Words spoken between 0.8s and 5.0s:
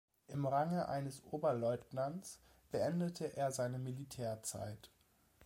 eines Oberleutnants beendete er seine Militärzeit.